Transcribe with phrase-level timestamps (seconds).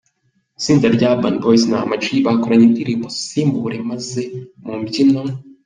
[0.57, 4.21] itsinda rya Urban Boyz na Ama-G bakoranye indirimbo Simubure maze
[4.63, 5.21] mu mbyino.